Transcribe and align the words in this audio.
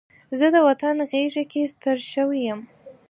زه 0.39 0.47
د 0.53 0.57
وطن 0.67 0.95
غېږ 1.09 1.35
کې 1.51 1.61
ستر 1.73 1.97
شوی 2.11 2.39
یم 2.47 2.59